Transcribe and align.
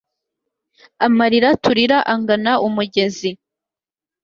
amalira 1.05 1.49
tulira 1.61 1.97
angana 2.13 2.53
umugezi 2.67 3.29